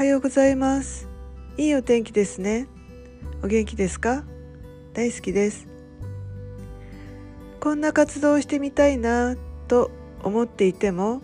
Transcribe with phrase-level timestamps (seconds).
[0.00, 1.10] はようございます。
[1.58, 2.68] いいお天気ですね。
[3.42, 4.24] お元気ですか？
[4.94, 5.68] 大好きです。
[7.60, 9.36] こんな活動をしてみたいな
[9.68, 9.90] と
[10.22, 11.20] 思っていても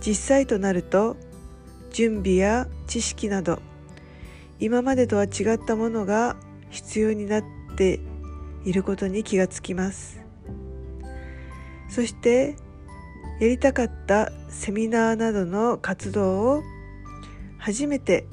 [0.00, 1.16] 実際となると
[1.90, 3.60] 準備や知識など
[4.60, 6.36] 今までとは違ったものが
[6.70, 7.44] 必要になっ
[7.76, 7.98] て
[8.64, 10.20] いることに気がつきます。
[11.88, 12.54] そして
[13.40, 16.62] やりたかったセミナーなどの活動を
[17.62, 18.26] 初めて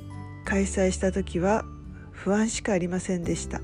[0.44, 1.64] 開催した時は
[2.12, 3.62] 不安しかありませんでした。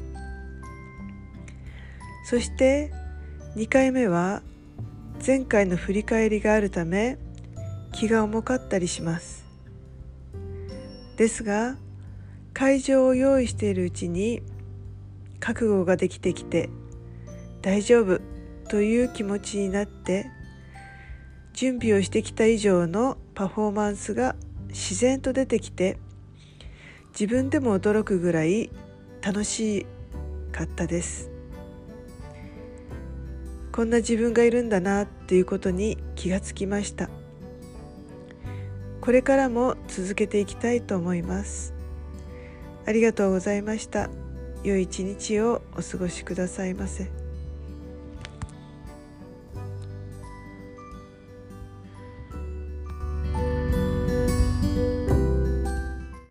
[2.23, 2.91] そして
[3.55, 4.43] 2回目は
[5.25, 7.17] 前回の振り返りがあるため
[7.91, 9.43] 気が重かったりします。
[11.17, 11.77] ですが
[12.53, 14.43] 会場を用意しているうちに
[15.39, 16.69] 覚悟ができてきて
[17.63, 18.21] 大丈夫
[18.69, 20.27] という気持ちになって
[21.53, 24.35] 準備をしてきた以上のパフォーマンスが
[24.75, 25.97] 自然と出てきて
[27.17, 28.69] 自分でも驚くぐらい
[29.21, 29.85] 楽し
[30.51, 31.31] かったです。
[33.71, 37.09] こんな自分がいるんだなっていうことに気がつきました。
[38.99, 41.73] これからも続けていきたいと思います。
[42.85, 44.09] ありがとうございました。
[44.63, 47.24] 良い一日をお過ごしくださいませ。